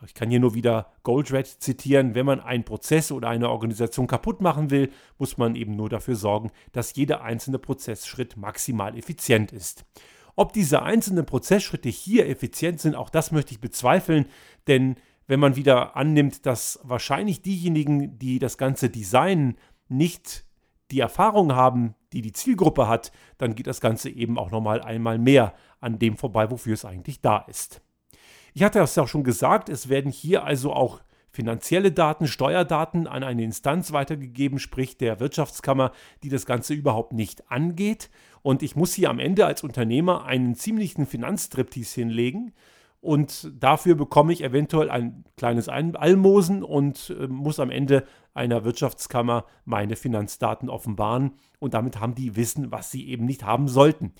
Ich 0.04 0.14
kann 0.14 0.31
hier 0.31 0.40
nur 0.40 0.54
wieder 0.54 0.93
Goldratt 1.04 1.46
zitieren. 1.46 2.14
Wenn 2.14 2.26
man 2.26 2.40
einen 2.40 2.64
Prozess 2.64 3.12
oder 3.12 3.28
eine 3.28 3.50
Organisation 3.50 4.08
kaputt 4.08 4.40
machen 4.40 4.70
will, 4.70 4.90
muss 5.19 5.38
man 5.38 5.54
eben 5.54 5.76
nur 5.76 5.88
dafür 5.88 6.16
sorgen, 6.16 6.50
dass 6.72 6.94
jeder 6.96 7.22
einzelne 7.22 7.58
Prozessschritt 7.58 8.37
maximal 8.37 8.96
effizient 8.99 9.52
ist. 9.52 9.84
Ob 10.37 10.52
diese 10.52 10.82
einzelnen 10.82 11.26
Prozessschritte 11.26 11.88
hier 11.88 12.29
effizient 12.29 12.81
sind, 12.81 12.94
auch 12.94 13.11
das 13.11 13.32
möchte 13.32 13.52
ich 13.52 13.61
bezweifeln, 13.61 14.26
denn 14.67 14.96
wenn 15.26 15.40
man 15.40 15.56
wieder 15.56 15.96
annimmt, 15.96 16.46
dass 16.46 16.81
wahrscheinlich 16.82 17.43
diejenigen, 17.43 18.19
die 18.19 18.38
das 18.38 18.58
Ganze 18.58 18.90
designen, 18.90 19.56
nicht 19.88 20.44
die 20.90 21.00
Erfahrung 21.00 21.55
haben, 21.55 21.94
die 22.12 22.23
die 22.23 22.32
Zielgruppe 22.32 22.88
hat, 22.88 23.12
dann 23.38 23.55
geht 23.55 23.67
das 23.67 23.81
Ganze 23.81 24.11
eben 24.11 24.38
auch 24.38 24.50
nochmal 24.50 24.82
einmal 24.82 25.19
mehr 25.19 25.55
an 25.81 25.99
dem 25.99 26.17
vorbei, 26.17 26.50
wofür 26.50 26.75
es 26.75 26.85
eigentlich 26.85 27.20
da 27.20 27.38
ist. 27.38 27.81
Ich 28.55 28.62
hatte 28.62 28.78
das 28.78 28.94
ja 28.94 29.05
auch 29.05 29.08
schon 29.08 29.25
gesagt, 29.25 29.69
es 29.69 29.88
werden 29.88 30.12
hier 30.12 30.44
also 30.44 30.73
auch 30.73 31.00
finanzielle 31.32 31.93
Daten, 31.93 32.29
Steuerdaten 32.29 33.06
an 33.06 33.25
eine 33.25 33.43
Instanz 33.43 33.93
weitergegeben, 33.93 34.58
sprich 34.58 34.99
der 34.99 35.19
Wirtschaftskammer, 35.19 35.93
die 36.23 36.29
das 36.29 36.46
Ganze 36.46 36.75
überhaupt 36.75 37.14
nicht 37.14 37.50
angeht. 37.50 38.11
Und 38.43 38.62
ich 38.62 38.76
muss 38.76 38.93
hier 38.93 39.11
am 39.11 39.19
Ende 39.19 39.46
als 39.46 39.62
Unternehmer 39.64 40.25
einen 40.26 40.55
ziemlichen 40.55 41.06
Finanzstriptease 41.06 42.02
hinlegen. 42.02 42.52
Und 43.00 43.50
dafür 43.58 43.96
bekomme 43.96 44.32
ich 44.32 44.44
eventuell 44.44 44.88
ein 44.88 45.25
kleines 45.37 45.69
Almosen 45.69 46.62
und 46.62 47.12
äh, 47.19 47.26
muss 47.26 47.58
am 47.58 47.70
Ende 47.70 48.05
einer 48.32 48.64
Wirtschaftskammer 48.64 49.44
meine 49.64 49.96
Finanzdaten 49.96 50.69
offenbaren. 50.69 51.32
Und 51.58 51.75
damit 51.75 51.99
haben 51.99 52.14
die 52.14 52.37
Wissen, 52.37 52.70
was 52.70 52.90
sie 52.90 53.08
eben 53.08 53.25
nicht 53.25 53.43
haben 53.43 53.67
sollten. 53.67 54.12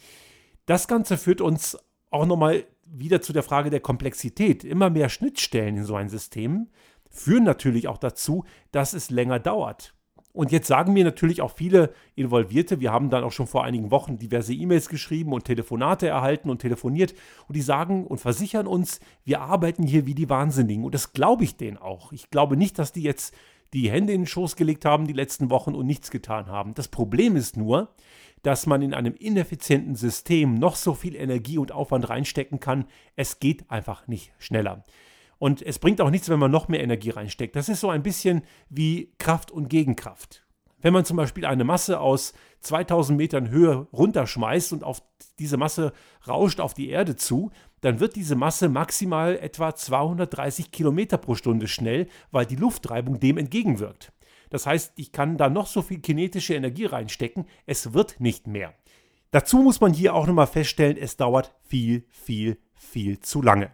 Das 0.67 0.89
Ganze 0.89 1.17
führt 1.17 1.41
uns 1.41 1.79
auch 2.11 2.27
nochmal 2.27 2.65
wieder 2.85 3.23
zu 3.23 3.33
der 3.33 3.43
Frage 3.43 3.71
der 3.71 3.81
Komplexität. 3.81 4.65
Immer 4.65 4.91
mehr 4.91 5.09
Schnittstellen 5.09 5.77
in 5.77 5.85
so 5.85 5.95
ein 5.95 6.09
System 6.09 6.69
führen 7.13 7.45
natürlich 7.45 7.87
auch 7.87 7.99
dazu, 7.99 8.45
dass 8.73 8.95
es 8.95 9.11
länger 9.11 9.39
dauert. 9.39 9.95
Und 10.33 10.51
jetzt 10.51 10.67
sagen 10.67 10.95
mir 10.95 11.05
natürlich 11.05 11.43
auch 11.43 11.55
viele 11.55 11.93
Involvierte, 12.15 12.81
wir 12.81 12.91
haben 12.91 13.11
dann 13.11 13.23
auch 13.23 13.33
schon 13.33 13.47
vor 13.47 13.65
einigen 13.65 13.91
Wochen 13.91 14.19
diverse 14.19 14.55
E-Mails 14.55 14.89
geschrieben 14.89 15.33
und 15.35 15.45
Telefonate 15.45 16.09
erhalten 16.09 16.49
und 16.49 16.61
telefoniert 16.61 17.15
und 17.49 17.55
die 17.55 17.61
sagen 17.61 18.07
und 18.07 18.19
versichern 18.19 18.67
uns, 18.67 18.99
wir 19.25 19.43
arbeiten 19.43 19.83
hier 19.83 20.07
wie 20.07 20.15
die 20.15 20.31
Wahnsinnigen. 20.31 20.85
Und 20.85 20.95
das 20.95 21.13
glaube 21.13 21.45
ich 21.45 21.59
denen 21.59 21.77
auch. 21.77 22.13
Ich 22.13 22.31
glaube 22.31 22.57
nicht, 22.57 22.79
dass 22.79 22.93
die 22.93 23.03
jetzt 23.03 23.35
die 23.75 23.91
Hände 23.91 24.15
in 24.15 24.23
den 24.23 24.27
Schoß 24.27 24.57
gelegt 24.57 24.87
haben 24.87 25.07
die 25.07 25.13
letzten 25.13 25.51
Wochen 25.51 25.75
und 25.75 25.87
nichts 25.87 26.11
getan 26.11 26.47
haben. 26.47 26.75
Das 26.75 26.89
Problem 26.89 27.37
ist 27.37 27.59
nur, 27.59 27.95
dass 28.43 28.67
man 28.67 28.81
in 28.83 28.95
einem 28.95 29.15
ineffizienten 29.15 29.97
System 29.97 30.55
noch 30.55 30.77
so 30.77 30.95
viel 30.95 31.15
Energie 31.15 31.59
und 31.59 31.73
Aufwand 31.73 32.09
reinstecken 32.09 32.59
kann. 32.59 32.87
Es 33.17 33.39
geht 33.39 33.71
einfach 33.71 34.09
nicht 34.09 34.33
schneller. 34.39 34.83
Und 35.43 35.61
es 35.61 35.81
bringt 35.81 36.01
auch 36.01 36.11
nichts, 36.11 36.29
wenn 36.29 36.39
man 36.39 36.53
noch 36.53 36.69
mehr 36.69 36.85
Energie 36.85 37.11
reinsteckt. 37.11 37.57
Das 37.57 37.69
ist 37.69 37.81
so 37.81 37.91
ein 37.91 38.05
bisschen 38.05 38.43
wie 38.71 39.13
Kraft 39.19 39.51
und 39.51 39.69
Gegenkraft. 39.69 40.47
Wenn 40.81 40.93
man 40.93 41.05
zum 41.05 41.17
Beispiel 41.17 41.47
eine 41.47 41.65
Masse 41.65 41.99
aus 41.99 42.33
2000 42.61 43.19
Metern 43.19 43.51
Höhe 43.51 43.89
runterschmeißt 43.93 44.73
und 44.73 44.85
auf 44.85 45.03
diese 45.41 45.57
Masse 45.57 45.95
rauscht 46.29 46.61
auf 46.61 46.75
die 46.75 46.91
Erde 46.91 47.17
zu, 47.17 47.51
dann 47.81 47.99
wird 47.99 48.15
diese 48.15 48.37
Masse 48.37 48.69
maximal 48.69 49.37
etwa 49.37 49.75
230 49.75 50.71
Kilometer 50.71 51.19
pro 51.19 51.35
Stunde 51.35 51.67
schnell, 51.67 52.07
weil 52.31 52.47
die 52.47 52.55
Luftreibung 52.55 53.19
dem 53.19 53.37
entgegenwirkt. 53.37 54.13
Das 54.51 54.67
heißt, 54.67 54.93
ich 54.95 55.11
kann 55.11 55.39
da 55.39 55.51
noch 55.51 55.67
so 55.67 55.83
viel 55.83 55.99
kinetische 55.99 56.55
Energie 56.55 56.87
reinstecken, 56.87 57.47
es 57.67 57.95
wird 57.95 58.21
nicht 58.21 58.47
mehr. 58.47 58.75
Dazu 59.33 59.57
muss 59.59 59.81
man 59.81 59.93
hier 59.93 60.15
auch 60.15 60.29
nochmal 60.29 60.47
feststellen, 60.47 60.97
es 60.97 61.17
dauert 61.17 61.53
viel, 61.65 62.05
viel, 62.11 62.59
viel 62.75 63.19
zu 63.19 63.43
lange. 63.43 63.73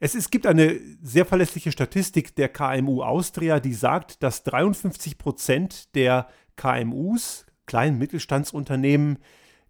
Es, 0.00 0.14
es 0.14 0.30
gibt 0.30 0.46
eine 0.46 0.78
sehr 1.02 1.24
verlässliche 1.24 1.72
Statistik 1.72 2.34
der 2.36 2.48
KMU 2.48 3.02
Austria, 3.02 3.60
die 3.60 3.74
sagt, 3.74 4.22
dass 4.22 4.42
53 4.42 5.18
Prozent 5.18 5.94
der 5.94 6.28
KMUs, 6.56 7.46
kleinen 7.66 7.98
Mittelstandsunternehmen, 7.98 9.18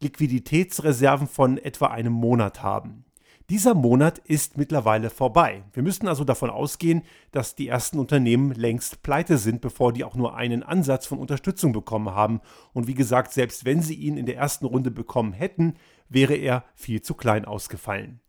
Liquiditätsreserven 0.01 1.29
von 1.29 1.59
etwa 1.59 1.87
einem 1.87 2.13
Monat 2.13 2.63
haben. 2.63 3.05
Dieser 3.51 3.75
Monat 3.75 4.19
ist 4.21 4.57
mittlerweile 4.57 5.11
vorbei. 5.11 5.65
Wir 5.75 5.83
müssen 5.83 6.09
also 6.09 6.25
davon 6.25 6.49
ausgehen, 6.49 7.03
dass 7.31 7.55
die 7.55 7.69
ersten 7.69 7.99
Unternehmen 7.99 8.53
längst 8.53 9.03
pleite 9.03 9.37
sind, 9.37 9.61
bevor 9.61 9.93
die 9.93 10.03
auch 10.03 10.15
nur 10.15 10.35
einen 10.35 10.63
Ansatz 10.63 11.07
von 11.07 11.19
Unterstützung 11.19 11.73
bekommen 11.73 12.15
haben. 12.15 12.41
Und 12.73 12.87
wie 12.87 12.95
gesagt, 12.95 13.33
selbst 13.33 13.67
wenn 13.67 13.83
sie 13.83 13.97
ihn 13.97 14.17
in 14.17 14.25
der 14.25 14.39
ersten 14.39 14.65
Runde 14.65 14.91
bekommen 14.91 15.35
hätten, 15.35 15.75
wäre 16.09 16.35
er 16.35 16.65
viel 16.75 17.03
zu 17.03 17.13
klein 17.13 17.45
ausgefallen. 17.45 18.21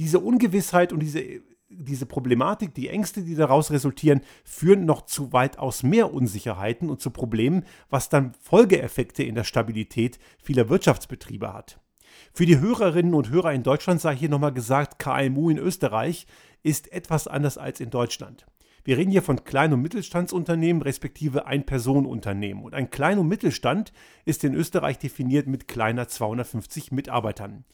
Diese 0.00 0.18
Ungewissheit 0.18 0.94
und 0.94 1.00
diese, 1.00 1.22
diese 1.68 2.06
Problematik, 2.06 2.72
die 2.72 2.88
Ängste, 2.88 3.20
die 3.20 3.34
daraus 3.34 3.70
resultieren, 3.70 4.22
führen 4.44 4.86
noch 4.86 5.02
zu 5.02 5.34
weitaus 5.34 5.82
mehr 5.82 6.14
Unsicherheiten 6.14 6.88
und 6.88 7.02
zu 7.02 7.10
Problemen, 7.10 7.64
was 7.90 8.08
dann 8.08 8.32
Folgeeffekte 8.40 9.22
in 9.22 9.34
der 9.34 9.44
Stabilität 9.44 10.18
vieler 10.42 10.70
Wirtschaftsbetriebe 10.70 11.52
hat. 11.52 11.80
Für 12.32 12.46
die 12.46 12.60
Hörerinnen 12.60 13.12
und 13.12 13.28
Hörer 13.28 13.52
in 13.52 13.62
Deutschland 13.62 14.00
sei 14.00 14.16
hier 14.16 14.30
nochmal 14.30 14.54
gesagt, 14.54 14.98
KMU 14.98 15.50
in 15.50 15.58
Österreich 15.58 16.26
ist 16.62 16.90
etwas 16.92 17.26
anders 17.26 17.58
als 17.58 17.78
in 17.78 17.90
Deutschland. 17.90 18.46
Wir 18.84 18.96
reden 18.96 19.10
hier 19.10 19.20
von 19.22 19.44
Klein- 19.44 19.74
und 19.74 19.82
Mittelstandsunternehmen 19.82 20.80
respektive 20.80 21.44
Ein-Personen-Unternehmen. 21.44 22.64
Und 22.64 22.72
ein 22.72 22.88
Klein- 22.88 23.18
und 23.18 23.28
Mittelstand 23.28 23.92
ist 24.24 24.44
in 24.44 24.54
Österreich 24.54 24.98
definiert 24.98 25.46
mit 25.46 25.68
kleiner 25.68 26.08
250 26.08 26.90
Mitarbeitern. 26.90 27.66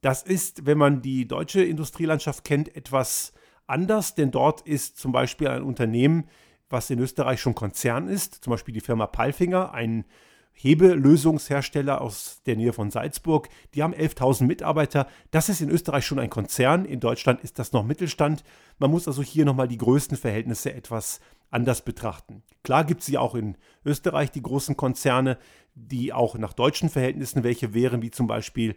Das 0.00 0.22
ist, 0.22 0.66
wenn 0.66 0.78
man 0.78 1.02
die 1.02 1.28
deutsche 1.28 1.62
Industrielandschaft 1.62 2.44
kennt, 2.44 2.74
etwas 2.74 3.32
anders, 3.66 4.14
denn 4.14 4.30
dort 4.30 4.62
ist 4.62 4.98
zum 4.98 5.12
Beispiel 5.12 5.48
ein 5.48 5.62
Unternehmen, 5.62 6.28
was 6.68 6.90
in 6.90 6.98
Österreich 6.98 7.40
schon 7.40 7.54
Konzern 7.54 8.08
ist, 8.08 8.44
zum 8.44 8.52
Beispiel 8.52 8.72
die 8.72 8.80
Firma 8.80 9.06
Palfinger, 9.06 9.72
ein 9.72 10.04
Hebelösungshersteller 10.52 12.00
aus 12.00 12.42
der 12.44 12.56
Nähe 12.56 12.72
von 12.72 12.90
Salzburg. 12.90 13.48
Die 13.74 13.82
haben 13.82 13.94
11.000 13.94 14.44
Mitarbeiter. 14.44 15.06
Das 15.30 15.48
ist 15.48 15.62
in 15.62 15.70
Österreich 15.70 16.04
schon 16.04 16.18
ein 16.18 16.28
Konzern. 16.28 16.84
In 16.84 17.00
Deutschland 17.00 17.40
ist 17.40 17.58
das 17.58 17.72
noch 17.72 17.84
Mittelstand. 17.84 18.44
Man 18.78 18.90
muss 18.90 19.08
also 19.08 19.22
hier 19.22 19.46
nochmal 19.46 19.68
die 19.68 19.78
Größenverhältnisse 19.78 20.74
etwas 20.74 21.20
anders 21.50 21.82
betrachten. 21.82 22.42
Klar 22.62 22.84
gibt 22.84 23.00
es 23.00 23.06
sie 23.06 23.16
auch 23.16 23.34
in 23.34 23.56
Österreich, 23.86 24.30
die 24.30 24.42
großen 24.42 24.76
Konzerne, 24.76 25.38
die 25.74 26.12
auch 26.12 26.36
nach 26.36 26.52
deutschen 26.52 26.90
Verhältnissen 26.90 27.42
welche 27.42 27.72
wären, 27.72 28.02
wie 28.02 28.10
zum 28.10 28.26
Beispiel 28.26 28.76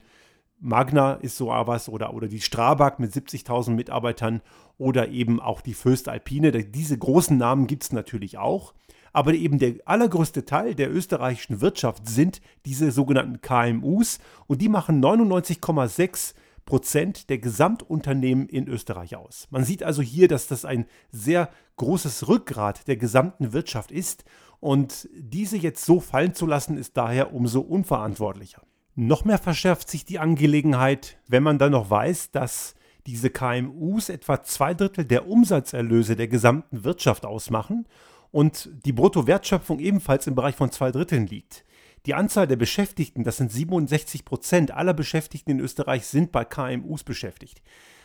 Magna 0.64 1.16
ist 1.16 1.36
so 1.36 1.48
was 1.48 1.90
oder, 1.90 2.14
oder 2.14 2.30
die 2.30 2.40
Strabag 2.40 2.98
mit 2.98 3.12
70.000 3.12 3.72
Mitarbeitern 3.72 4.42
oder 4.78 5.10
eben 5.10 5.42
auch 5.42 5.60
die 5.60 5.74
Föst 5.74 6.08
Alpine. 6.08 6.52
Diese 6.52 6.98
großen 6.98 7.38
Namen 7.38 7.68
gibt 7.68 7.84
es 7.84 7.92
natürlich 7.92 8.38
auch. 8.38 8.74
Aber 9.12 9.34
eben 9.34 9.60
der 9.60 9.76
allergrößte 9.86 10.46
Teil 10.46 10.74
der 10.74 10.92
österreichischen 10.92 11.60
Wirtschaft 11.60 12.08
sind 12.08 12.42
diese 12.66 12.92
sogenannten 12.92 13.42
KMUs 13.42 14.20
und 14.48 14.62
die 14.62 14.70
machen 14.70 15.04
99,6 15.04 16.34
Prozent 16.66 17.30
der 17.30 17.40
Gesamtunternehmen 17.40 18.48
in 18.48 18.70
Österreich 18.70 19.18
aus. 19.18 19.48
Man 19.52 19.66
sieht 19.66 19.84
also 19.84 20.02
hier, 20.02 20.30
dass 20.30 20.48
das 20.48 20.64
ein 20.64 20.86
sehr 21.12 21.50
großes 21.76 22.30
Rückgrat 22.30 22.88
der 22.88 22.96
gesamten 22.96 23.52
Wirtschaft 23.52 23.92
ist 23.92 24.24
und 24.62 25.10
diese 25.14 25.58
jetzt 25.58 25.84
so 25.84 26.00
fallen 26.00 26.34
zu 26.34 26.46
lassen, 26.46 26.78
ist 26.78 26.96
daher 26.96 27.34
umso 27.34 27.60
unverantwortlicher. 27.60 28.62
Noch 28.96 29.26
mehr 29.26 29.40
verschärft 29.40 29.90
sich 29.90 30.06
die 30.06 30.20
Angelegenheit, 30.20 31.18
wenn 31.28 31.44
man 31.44 31.58
dann 31.58 31.72
noch 31.72 31.90
weiß, 31.90 32.32
dass 32.32 32.76
diese 33.08 33.30
KMUs 33.30 34.10
etwa 34.10 34.44
zwei 34.44 34.74
Drittel 34.74 35.06
der 35.06 35.28
Umsatzerlöse 35.28 36.16
der 36.16 36.28
gesamten 36.28 36.84
Wirtschaft 36.84 37.26
ausmachen 37.26 37.88
und 38.32 38.70
die 38.86 38.94
Bruttowertschöpfung 38.94 39.80
ebenfalls 39.80 40.28
im 40.28 40.36
Bereich 40.36 40.56
von 40.56 40.72
zwei 40.72 40.92
Dritteln 40.92 41.28
liegt. 41.28 41.66
Die 42.06 42.14
Anzahl 42.14 42.48
der 42.48 42.56
Beschäftigten, 42.56 43.24
das 43.24 43.38
sind 43.38 43.52
67 43.52 44.26
Prozent 44.26 44.72
aller 44.72 44.94
Beschäftigten 44.94 45.52
in 45.52 45.60
Österreich, 45.60 46.06
sind 46.06 46.32
bei 46.32 46.46
KMUs 46.46 47.04
beschäftigt. 47.04 47.62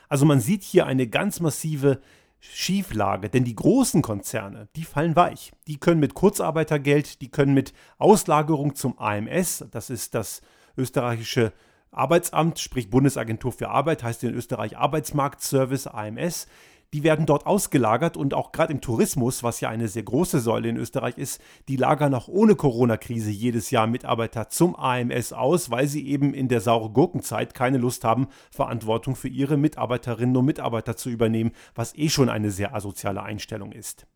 Also 0.09 0.25
man 0.25 0.41
sieht 0.41 0.63
hier 0.63 0.87
eine 0.87 1.07
ganz 1.07 1.41
massive 1.41 2.01
Schieflage, 2.41 3.29
denn 3.29 3.45
die 3.45 3.57
großen 3.57 4.01
Konzerne, 4.01 4.69
die 4.77 4.85
fallen 4.85 5.17
weich. 5.17 5.53
Die 5.67 5.79
können 5.79 6.01
mit 6.01 6.15
Kurzarbeitergeld, 6.15 7.21
die 7.21 7.31
können 7.31 7.53
mit 7.53 7.73
Auslagerung 7.99 8.75
zum 8.75 8.99
AMS, 8.99 9.65
das 9.71 9.91
ist 9.91 10.15
das 10.15 10.41
österreichische 10.79 11.53
Arbeitsamt, 11.91 12.59
sprich 12.59 12.91
Bundesagentur 12.91 13.53
für 13.53 13.69
Arbeit, 13.69 14.03
heißt 14.03 14.25
in 14.25 14.35
Österreich 14.35 14.79
Arbeitsmarktservice 14.79 15.87
AMS, 15.87 16.47
die 16.95 17.03
werden 17.03 17.27
dort 17.27 17.47
ausgelagert 17.47 18.17
und 18.17 18.33
auch 18.33 18.51
gerade 18.53 18.73
im 18.73 18.81
Tourismus, 18.81 19.43
was 19.43 19.61
ja 19.61 19.69
eine 19.69 19.89
sehr 19.89 20.05
große 20.05 20.41
Säule 20.41 20.71
in 20.71 20.77
Österreich 20.79 21.19
ist, 21.19 21.41
die 21.69 21.77
lagern 21.77 22.15
auch 22.15 22.29
ohne 22.29 22.55
Corona-Krise 22.55 23.31
jedes 23.31 23.71
Jahr 23.71 23.87
Mitarbeiter 23.87 24.49
zum 24.49 24.75
AMS 24.75 25.35
aus, 25.35 25.71
weil 25.71 25.87
sie 25.87 26.09
eben 26.09 26.33
in 26.33 26.49
der 26.49 26.61
saure 26.61 26.91
Gurkenzeit 26.91 27.53
keine 27.53 27.79
Lust 27.79 28.05
haben, 28.05 28.29
Verantwortung 28.51 29.17
für 29.17 29.29
ihre 29.29 29.59
Mitarbeiterinnen 29.59 30.37
und 30.37 30.47
Mitarbeiter 30.47 30.97
zu 30.97 31.11
übernehmen, 31.11 31.53
was 31.75 31.95
eh 31.95 32.09
schon 32.09 32.31
eine 32.31 32.51
sehr 32.51 32.75
asoziale 32.75 33.23
Einstellung 33.23 33.73
ist. 33.73 34.07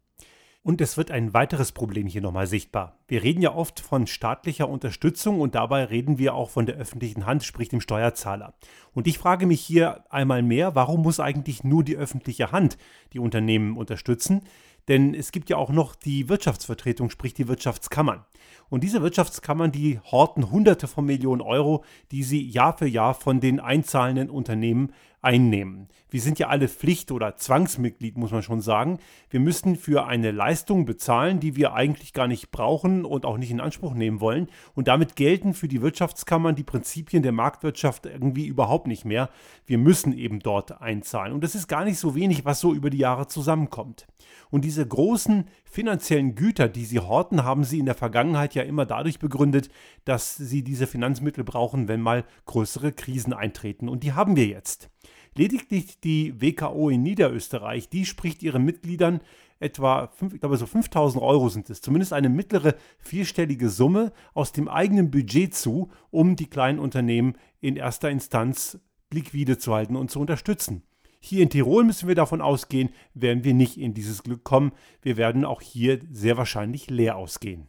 Und 0.65 0.81
es 0.81 0.97
wird 0.97 1.11
ein 1.11 1.35
weiteres 1.35 1.73
Problem 1.73 2.07
hier 2.07 2.21
nochmal 2.21 2.47
sichtbar. 2.47 2.97
Wir 3.09 3.25
reden 3.25 3.43
ja 3.43 3.53
oft 3.53 3.81
von 3.81 4.07
staatlicher 4.07 4.69
Unterstützung 4.69 5.41
und 5.41 5.57
dabei 5.57 5.85
reden 5.85 6.19
wir 6.19 6.35
auch 6.35 6.51
von 6.51 6.67
der 6.67 6.77
öffentlichen 6.77 7.27
Hand, 7.27 7.43
sprich 7.43 7.69
dem 7.69 7.81
Steuerzahler. 7.81 8.55
Und 8.93 9.09
ich 9.09 9.19
frage 9.19 9.47
mich 9.47 9.61
hier 9.61 10.05
einmal 10.09 10.43
mehr, 10.43 10.77
warum 10.77 11.03
muss 11.03 11.19
eigentlich 11.19 11.65
nur 11.65 11.83
die 11.83 11.97
öffentliche 11.97 12.53
Hand 12.53 12.79
die 13.13 13.19
Unternehmen 13.19 13.77
unterstützen? 13.77 14.43
Denn 14.87 15.15
es 15.15 15.33
gibt 15.33 15.51
ja 15.51 15.57
auch 15.57 15.71
noch 15.71 15.97
die 15.97 16.29
Wirtschaftsvertretung, 16.29 17.11
sprich 17.11 17.35
die 17.35 17.49
Wirtschaftskammern. 17.49 18.25
Und 18.69 18.85
diese 18.85 19.03
Wirtschaftskammern, 19.03 19.73
die 19.73 19.99
horten 20.01 20.51
Hunderte 20.51 20.87
von 20.87 21.05
Millionen 21.05 21.41
Euro, 21.41 21.85
die 22.13 22.23
sie 22.23 22.49
Jahr 22.49 22.77
für 22.77 22.87
Jahr 22.87 23.15
von 23.15 23.41
den 23.41 23.59
einzahlenden 23.59 24.31
Unternehmen 24.31 24.93
einnehmen. 25.23 25.89
Wir 26.11 26.21
sind 26.21 26.39
ja 26.39 26.49
alle 26.49 26.69
Pflicht- 26.69 27.11
oder 27.11 27.37
Zwangsmitglied, 27.37 28.19
muss 28.19 28.33
man 28.33 28.43
schon 28.43 28.61
sagen. 28.61 28.99
Wir 29.31 29.41
müssen 29.41 29.77
für 29.77 30.05
eine 30.07 30.31
Leistung 30.31 30.85
bezahlen, 30.85 31.41
die 31.41 31.57
wir 31.57 31.73
eigentlich 31.73 32.13
gar 32.13 32.27
nicht 32.27 32.51
brauchen 32.51 33.07
und 33.07 33.25
auch 33.25 33.39
nicht 33.39 33.51
in 33.51 33.61
Anspruch 33.61 33.95
nehmen 33.95 34.21
wollen. 34.21 34.49
Und 34.75 34.89
damit 34.89 35.17
gelten 35.17 35.55
für 35.55 35.69
die 35.69 35.81
Wirtschaftskammern 35.81 36.55
die 36.55 36.65
Prinzipien 36.65 37.23
der 37.23 37.33
Marktwirtschaft 37.33 38.05
irgendwie 38.05 38.47
überhaupt 38.47 38.89
nicht 38.89 39.05
mehr. 39.05 39.31
Wir 39.65 39.79
müssen 39.79 40.13
eben 40.13 40.41
dort 40.41 40.83
einzahlen. 40.83 41.33
Und 41.33 41.43
das 41.43 41.55
ist 41.55 41.69
gar 41.69 41.85
nicht 41.85 41.99
so 41.99 42.15
wenig, 42.15 42.45
was 42.45 42.61
so 42.61 42.75
über 42.75 42.91
die 42.91 42.99
Jahre 42.99 43.29
zusammenkommt. 43.29 44.07
Und 44.51 44.67
diese 44.67 44.87
großen 44.87 45.47
finanziellen 45.65 46.35
Güter, 46.35 46.69
die 46.69 46.85
sie 46.85 46.99
horten, 46.99 47.45
haben 47.45 47.65
sie 47.65 47.79
in 47.79 47.87
der 47.87 47.95
Vergangenheit 47.95 48.55
ja 48.55 48.63
immer 48.63 48.85
dadurch 48.85 49.19
begründet, 49.19 49.71
dass 50.05 50.37
sie 50.37 50.63
diese 50.63 50.87
Finanzmittel 50.87 51.43
brauchen, 51.43 51.89
wenn 51.89 52.03
mal 52.03 52.25
größere 52.45 52.93
Krisen 52.93 53.33
eintreten. 53.33 53.89
Und 53.89 54.03
die 54.03 54.13
haben 54.13 54.37
wir 54.37 54.47
jetzt. 54.47 54.91
Lediglich 55.35 56.01
die 56.01 56.41
WKO 56.41 56.91
in 56.91 57.03
Niederösterreich, 57.03 57.89
die 57.89 58.05
spricht 58.05 58.43
ihren 58.43 58.65
Mitgliedern 58.65 59.21
etwa, 59.61 60.11
ich 60.33 60.41
glaube 60.41 60.57
so 60.57 60.67
5000 60.67 61.23
Euro 61.23 61.49
sind 61.49 61.71
es, 61.71 61.81
zumindest 61.81 62.13
eine 62.13 62.29
mittlere 62.29 62.75
vierstellige 62.99 63.71
Summe 63.71 64.13
aus 64.35 64.53
dem 64.53 64.69
eigenen 64.69 65.11
Budget 65.11 65.55
zu, 65.55 65.91
um 66.11 66.37
die 66.37 66.51
kleinen 66.51 66.79
Unternehmen 66.79 67.35
in 67.61 67.77
erster 67.77 68.11
Instanz 68.11 68.79
liquide 69.13 69.59
zu 69.59 69.73
halten 69.73 69.97
und 69.97 70.11
zu 70.11 70.21
unterstützen. 70.21 70.83
Hier 71.21 71.43
in 71.43 71.51
Tirol 71.51 71.85
müssen 71.85 72.09
wir 72.09 72.17
davon 72.17 72.41
ausgehen, 72.41 72.91
werden 73.15 73.45
wir 73.45 73.55
nicht 73.55 73.79
in 73.79 73.95
dieses 73.95 74.25
Glück 74.25 74.43
kommen. 74.43 74.73
Wir 75.03 75.17
werden 75.17 75.45
auch 75.45 75.63
hier 75.63 76.01
sehr 76.11 76.37
wahrscheinlich 76.37 76.91
leer 76.91 77.17
ausgehen. 77.17 77.69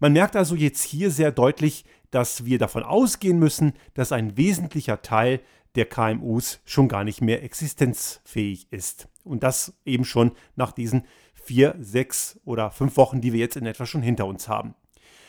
Man 0.00 0.12
merkt 0.12 0.36
also 0.36 0.54
jetzt 0.54 0.82
hier 0.82 1.10
sehr 1.10 1.32
deutlich, 1.32 1.84
dass 2.10 2.44
wir 2.44 2.58
davon 2.58 2.82
ausgehen 2.82 3.38
müssen, 3.38 3.72
dass 3.94 4.12
ein 4.12 4.36
wesentlicher 4.36 5.00
Teil 5.00 5.40
der 5.76 5.86
KMUs 5.86 6.60
schon 6.64 6.88
gar 6.88 7.04
nicht 7.04 7.20
mehr 7.20 7.42
existenzfähig 7.42 8.68
ist. 8.70 9.08
Und 9.24 9.42
das 9.42 9.74
eben 9.84 10.04
schon 10.04 10.32
nach 10.56 10.72
diesen 10.72 11.04
vier, 11.34 11.74
sechs 11.80 12.38
oder 12.44 12.70
fünf 12.70 12.96
Wochen, 12.96 13.20
die 13.20 13.32
wir 13.32 13.40
jetzt 13.40 13.56
in 13.56 13.66
etwa 13.66 13.86
schon 13.86 14.02
hinter 14.02 14.26
uns 14.26 14.48
haben. 14.48 14.74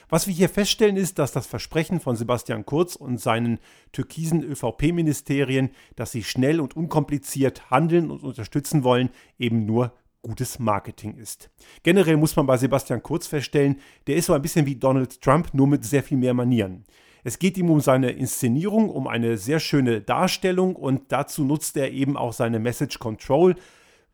Was 0.09 0.27
wir 0.27 0.33
hier 0.33 0.49
feststellen 0.49 0.97
ist, 0.97 1.19
dass 1.19 1.31
das 1.31 1.47
Versprechen 1.47 2.01
von 2.01 2.17
Sebastian 2.17 2.65
Kurz 2.65 2.97
und 2.97 3.17
seinen 3.17 3.59
türkisen 3.93 4.43
ÖVP-Ministerien, 4.43 5.69
dass 5.95 6.11
sie 6.11 6.25
schnell 6.25 6.59
und 6.59 6.75
unkompliziert 6.75 7.71
handeln 7.71 8.11
und 8.11 8.21
unterstützen 8.21 8.83
wollen, 8.83 9.09
eben 9.39 9.65
nur 9.65 9.93
gutes 10.21 10.59
Marketing 10.59 11.15
ist. 11.15 11.49
Generell 11.83 12.17
muss 12.17 12.35
man 12.35 12.45
bei 12.45 12.57
Sebastian 12.57 13.01
Kurz 13.01 13.25
feststellen, 13.25 13.79
der 14.05 14.17
ist 14.17 14.25
so 14.25 14.33
ein 14.33 14.41
bisschen 14.41 14.65
wie 14.65 14.75
Donald 14.75 15.21
Trump, 15.21 15.53
nur 15.53 15.67
mit 15.67 15.85
sehr 15.85 16.03
viel 16.03 16.17
mehr 16.17 16.33
Manieren. 16.33 16.83
Es 17.23 17.39
geht 17.39 17.57
ihm 17.57 17.69
um 17.69 17.81
seine 17.81 18.11
Inszenierung, 18.11 18.89
um 18.89 19.07
eine 19.07 19.37
sehr 19.37 19.59
schöne 19.59 20.01
Darstellung 20.01 20.75
und 20.75 21.11
dazu 21.11 21.43
nutzt 21.43 21.77
er 21.77 21.91
eben 21.91 22.17
auch 22.17 22.33
seine 22.33 22.59
Message 22.59 22.99
Control 22.99 23.55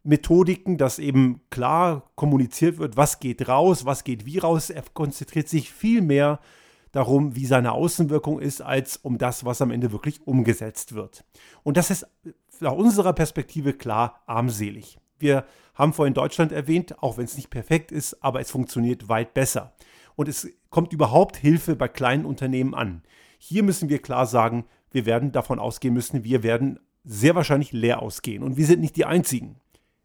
Methodiken, 0.04 0.78
dass 0.78 1.00
eben 1.00 1.42
klar 1.50 2.10
kommuniziert 2.16 2.78
wird, 2.78 2.96
was 2.96 3.20
geht 3.20 3.50
raus, 3.50 3.86
was 3.86 4.06
geht 4.06 4.26
wie 4.26 4.38
raus. 4.38 4.70
Er 4.70 4.84
konzentriert 4.94 5.50
sich 5.50 5.72
viel 5.72 6.02
mehr 6.02 6.40
darum, 6.94 7.36
wie 7.36 7.46
seine 7.46 7.74
Außenwirkung 7.74 8.40
ist, 8.40 8.62
als 8.62 8.98
um 8.98 9.18
das, 9.18 9.44
was 9.44 9.62
am 9.62 9.70
Ende 9.70 9.92
wirklich 9.92 10.26
umgesetzt 10.26 10.96
wird. 10.96 11.26
Und 11.64 11.76
das 11.76 11.92
ist 11.92 12.08
nach 12.62 12.72
unserer 12.72 13.14
Perspektive 13.14 13.74
klar 13.74 14.24
armselig. 14.26 14.98
Wir 15.20 15.46
haben 15.76 15.94
vorhin 15.94 16.14
Deutschland 16.14 16.52
erwähnt, 16.52 17.02
auch 17.04 17.18
wenn 17.18 17.26
es 17.26 17.36
nicht 17.36 17.50
perfekt 17.50 17.92
ist, 17.92 18.24
aber 18.24 18.40
es 18.40 18.50
funktioniert 18.50 19.10
weit 19.10 19.34
besser. 19.34 19.74
Und 20.18 20.28
es 20.28 20.50
kommt 20.72 20.94
überhaupt 20.94 21.38
Hilfe 21.38 21.76
bei 21.76 21.88
kleinen 21.88 22.26
Unternehmen 22.26 22.74
an. 22.74 23.04
Hier 23.38 23.62
müssen 23.62 23.88
wir 23.88 24.02
klar 24.02 24.26
sagen, 24.26 24.66
wir 24.92 25.06
werden 25.06 25.32
davon 25.32 25.60
ausgehen 25.60 25.94
müssen, 25.94 26.24
wir 26.24 26.42
werden 26.42 26.80
sehr 27.04 27.36
wahrscheinlich 27.36 27.72
leer 27.72 28.02
ausgehen. 28.02 28.42
Und 28.42 28.58
wir 28.58 28.66
sind 28.66 28.82
nicht 28.82 28.96
die 28.96 29.06
Einzigen. 29.06 29.58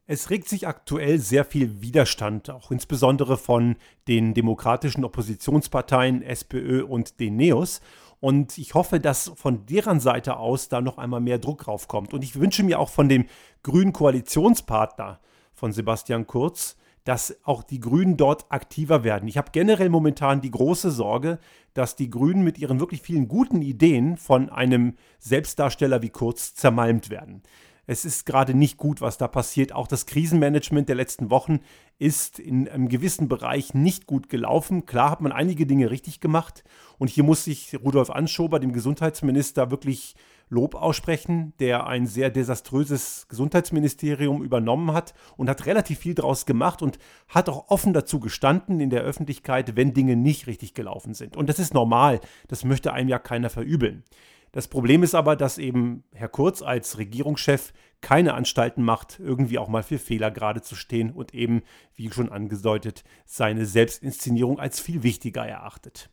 Es 0.06 0.28
regt 0.28 0.50
sich 0.50 0.68
aktuell 0.68 1.18
sehr 1.18 1.46
viel 1.46 1.80
Widerstand, 1.80 2.50
auch 2.50 2.70
insbesondere 2.70 3.38
von 3.38 3.76
den 4.06 4.34
demokratischen 4.34 5.04
Oppositionsparteien 5.04 6.20
SPÖ 6.20 6.84
und 6.84 7.18
den 7.18 7.36
Neos. 7.36 7.80
Und 8.20 8.58
ich 8.58 8.74
hoffe, 8.74 9.00
dass 9.00 9.32
von 9.34 9.64
deren 9.64 9.98
Seite 9.98 10.36
aus 10.36 10.68
da 10.68 10.82
noch 10.82 10.98
einmal 10.98 11.20
mehr 11.20 11.38
Druck 11.38 11.64
draufkommt. 11.64 12.12
Und 12.12 12.22
ich 12.22 12.38
wünsche 12.38 12.64
mir 12.64 12.78
auch 12.78 12.90
von 12.90 13.08
dem 13.08 13.24
grünen 13.62 13.94
Koalitionspartner 13.94 15.20
von 15.54 15.72
Sebastian 15.72 16.26
Kurz, 16.26 16.76
dass 17.04 17.36
auch 17.44 17.62
die 17.62 17.80
Grünen 17.80 18.16
dort 18.16 18.46
aktiver 18.50 19.04
werden. 19.04 19.28
Ich 19.28 19.38
habe 19.38 19.50
generell 19.52 19.88
momentan 19.88 20.40
die 20.40 20.50
große 20.50 20.90
Sorge, 20.90 21.38
dass 21.74 21.96
die 21.96 22.10
Grünen 22.10 22.44
mit 22.44 22.58
ihren 22.58 22.80
wirklich 22.80 23.02
vielen 23.02 23.28
guten 23.28 23.62
Ideen 23.62 24.16
von 24.16 24.50
einem 24.50 24.94
Selbstdarsteller 25.18 26.02
wie 26.02 26.10
Kurz 26.10 26.54
zermalmt 26.54 27.10
werden. 27.10 27.42
Es 27.86 28.04
ist 28.04 28.26
gerade 28.26 28.54
nicht 28.54 28.76
gut, 28.76 29.00
was 29.00 29.18
da 29.18 29.26
passiert. 29.26 29.72
Auch 29.72 29.88
das 29.88 30.06
Krisenmanagement 30.06 30.88
der 30.88 30.94
letzten 30.94 31.30
Wochen 31.30 31.60
ist 31.98 32.38
in 32.38 32.68
einem 32.68 32.88
gewissen 32.88 33.28
Bereich 33.28 33.74
nicht 33.74 34.06
gut 34.06 34.28
gelaufen. 34.28 34.86
Klar 34.86 35.10
hat 35.10 35.20
man 35.20 35.32
einige 35.32 35.66
Dinge 35.66 35.90
richtig 35.90 36.20
gemacht. 36.20 36.62
Und 36.98 37.10
hier 37.10 37.24
muss 37.24 37.44
sich 37.44 37.76
Rudolf 37.82 38.10
Anschober, 38.10 38.60
dem 38.60 38.72
Gesundheitsminister, 38.72 39.72
wirklich 39.72 40.14
Lob 40.48 40.74
aussprechen, 40.74 41.54
der 41.58 41.86
ein 41.86 42.06
sehr 42.06 42.30
desaströses 42.30 43.26
Gesundheitsministerium 43.28 44.44
übernommen 44.44 44.92
hat 44.92 45.14
und 45.36 45.48
hat 45.48 45.66
relativ 45.66 45.98
viel 45.98 46.14
daraus 46.14 46.46
gemacht 46.46 46.82
und 46.82 46.98
hat 47.26 47.48
auch 47.48 47.70
offen 47.70 47.94
dazu 47.94 48.20
gestanden 48.20 48.78
in 48.78 48.90
der 48.90 49.00
Öffentlichkeit, 49.00 49.76
wenn 49.76 49.94
Dinge 49.94 50.14
nicht 50.14 50.46
richtig 50.46 50.74
gelaufen 50.74 51.14
sind. 51.14 51.36
Und 51.36 51.48
das 51.48 51.58
ist 51.58 51.72
normal, 51.72 52.20
das 52.48 52.64
möchte 52.64 52.92
einem 52.92 53.08
ja 53.08 53.18
keiner 53.18 53.48
verübeln. 53.48 54.04
Das 54.52 54.68
Problem 54.68 55.02
ist 55.02 55.14
aber, 55.14 55.34
dass 55.34 55.56
eben 55.56 56.04
Herr 56.12 56.28
Kurz 56.28 56.60
als 56.60 56.98
Regierungschef 56.98 57.72
keine 58.02 58.34
Anstalten 58.34 58.82
macht, 58.82 59.18
irgendwie 59.18 59.58
auch 59.58 59.68
mal 59.68 59.82
für 59.82 59.98
Fehler 59.98 60.30
gerade 60.30 60.60
zu 60.60 60.74
stehen 60.74 61.10
und 61.10 61.34
eben, 61.34 61.62
wie 61.94 62.10
schon 62.12 62.30
angedeutet, 62.30 63.02
seine 63.24 63.64
Selbstinszenierung 63.64 64.60
als 64.60 64.78
viel 64.78 65.02
wichtiger 65.02 65.46
erachtet. 65.46 66.10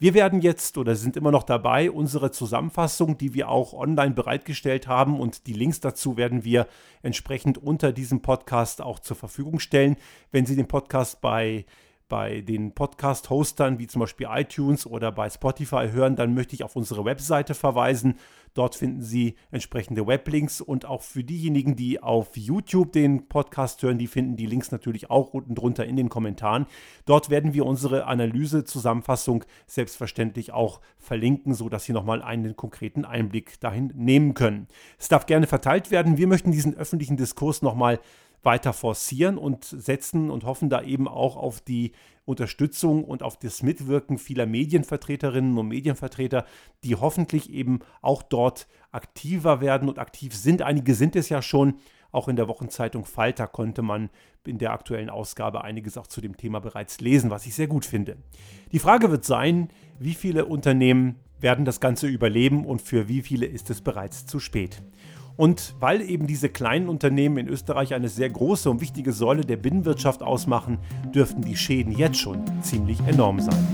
Wir 0.00 0.14
werden 0.14 0.40
jetzt 0.40 0.78
oder 0.78 0.94
sind 0.94 1.16
immer 1.16 1.32
noch 1.32 1.42
dabei, 1.42 1.90
unsere 1.90 2.30
Zusammenfassung, 2.30 3.18
die 3.18 3.34
wir 3.34 3.48
auch 3.48 3.72
online 3.72 4.14
bereitgestellt 4.14 4.86
haben 4.86 5.18
und 5.18 5.48
die 5.48 5.52
Links 5.52 5.80
dazu 5.80 6.16
werden 6.16 6.44
wir 6.44 6.68
entsprechend 7.02 7.58
unter 7.58 7.92
diesem 7.92 8.22
Podcast 8.22 8.80
auch 8.80 9.00
zur 9.00 9.16
Verfügung 9.16 9.58
stellen. 9.58 9.96
Wenn 10.30 10.46
Sie 10.46 10.54
den 10.54 10.68
Podcast 10.68 11.20
bei 11.20 11.66
bei 12.08 12.40
den 12.40 12.72
Podcast-Hostern 12.72 13.78
wie 13.78 13.86
zum 13.86 14.00
Beispiel 14.00 14.28
iTunes 14.30 14.86
oder 14.86 15.12
bei 15.12 15.28
Spotify 15.28 15.88
hören, 15.92 16.16
dann 16.16 16.34
möchte 16.34 16.54
ich 16.54 16.64
auf 16.64 16.76
unsere 16.76 17.04
Webseite 17.04 17.54
verweisen. 17.54 18.14
Dort 18.54 18.74
finden 18.74 19.02
Sie 19.02 19.36
entsprechende 19.50 20.06
Weblinks 20.06 20.60
und 20.60 20.86
auch 20.86 21.02
für 21.02 21.22
diejenigen, 21.22 21.76
die 21.76 22.02
auf 22.02 22.36
YouTube 22.36 22.92
den 22.92 23.28
Podcast 23.28 23.82
hören, 23.82 23.98
die 23.98 24.06
finden 24.06 24.36
die 24.36 24.46
Links 24.46 24.72
natürlich 24.72 25.10
auch 25.10 25.34
unten 25.34 25.54
drunter 25.54 25.84
in 25.84 25.96
den 25.96 26.08
Kommentaren. 26.08 26.66
Dort 27.04 27.30
werden 27.30 27.54
wir 27.54 27.66
unsere 27.66 28.06
Analyse-Zusammenfassung 28.06 29.44
selbstverständlich 29.66 30.52
auch 30.52 30.80
verlinken, 30.98 31.54
sodass 31.54 31.84
Sie 31.84 31.92
nochmal 31.92 32.22
einen 32.22 32.56
konkreten 32.56 33.04
Einblick 33.04 33.60
dahin 33.60 33.92
nehmen 33.94 34.34
können. 34.34 34.66
Es 34.98 35.08
darf 35.08 35.26
gerne 35.26 35.46
verteilt 35.46 35.90
werden. 35.90 36.16
Wir 36.16 36.26
möchten 36.26 36.50
diesen 36.50 36.74
öffentlichen 36.74 37.16
Diskurs 37.16 37.62
nochmal 37.62 38.00
weiter 38.42 38.72
forcieren 38.72 39.38
und 39.38 39.64
setzen 39.64 40.30
und 40.30 40.44
hoffen 40.44 40.70
da 40.70 40.82
eben 40.82 41.08
auch 41.08 41.36
auf 41.36 41.60
die 41.60 41.92
Unterstützung 42.24 43.04
und 43.04 43.22
auf 43.22 43.38
das 43.38 43.62
Mitwirken 43.62 44.18
vieler 44.18 44.46
Medienvertreterinnen 44.46 45.56
und 45.56 45.68
Medienvertreter, 45.68 46.44
die 46.84 46.94
hoffentlich 46.94 47.50
eben 47.50 47.80
auch 48.02 48.22
dort 48.22 48.68
aktiver 48.92 49.60
werden 49.60 49.88
und 49.88 49.98
aktiv 49.98 50.34
sind. 50.34 50.62
Einige 50.62 50.94
sind 50.94 51.16
es 51.16 51.28
ja 51.28 51.42
schon. 51.42 51.74
Auch 52.10 52.28
in 52.28 52.36
der 52.36 52.48
Wochenzeitung 52.48 53.04
Falter 53.04 53.46
konnte 53.46 53.82
man 53.82 54.10
in 54.46 54.58
der 54.58 54.72
aktuellen 54.72 55.10
Ausgabe 55.10 55.62
einiges 55.62 55.98
auch 55.98 56.06
zu 56.06 56.20
dem 56.20 56.36
Thema 56.36 56.58
bereits 56.60 57.00
lesen, 57.00 57.30
was 57.30 57.44
ich 57.46 57.54
sehr 57.54 57.66
gut 57.66 57.84
finde. 57.84 58.16
Die 58.72 58.78
Frage 58.78 59.10
wird 59.10 59.24
sein, 59.24 59.68
wie 59.98 60.14
viele 60.14 60.46
Unternehmen 60.46 61.16
werden 61.40 61.64
das 61.64 61.80
Ganze 61.80 62.06
überleben 62.06 62.64
und 62.64 62.80
für 62.82 63.08
wie 63.08 63.22
viele 63.22 63.46
ist 63.46 63.70
es 63.70 63.80
bereits 63.80 64.26
zu 64.26 64.40
spät. 64.40 64.82
Und 65.38 65.76
weil 65.78 66.02
eben 66.02 66.26
diese 66.26 66.48
kleinen 66.48 66.88
Unternehmen 66.88 67.38
in 67.38 67.48
Österreich 67.48 67.94
eine 67.94 68.08
sehr 68.08 68.28
große 68.28 68.68
und 68.68 68.80
wichtige 68.80 69.12
Säule 69.12 69.42
der 69.42 69.56
Binnenwirtschaft 69.56 70.20
ausmachen, 70.20 70.78
dürften 71.14 71.42
die 71.42 71.56
Schäden 71.56 71.96
jetzt 71.96 72.18
schon 72.18 72.42
ziemlich 72.60 72.98
enorm 73.06 73.38
sein. 73.38 73.64